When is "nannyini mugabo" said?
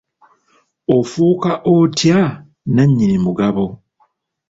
2.73-3.65